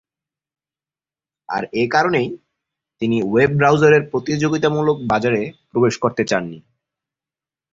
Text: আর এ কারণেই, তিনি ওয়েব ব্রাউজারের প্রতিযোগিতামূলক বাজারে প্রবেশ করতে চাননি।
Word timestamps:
আর 1.49 1.63
এ 1.73 1.83
কারণেই, 1.89 2.27
তিনি 3.01 3.17
ওয়েব 3.23 3.51
ব্রাউজারের 3.57 4.03
প্রতিযোগিতামূলক 4.11 4.97
বাজারে 5.07 5.41
প্রবেশ 5.71 5.95
করতে 5.97 6.23
চাননি। 6.25 6.57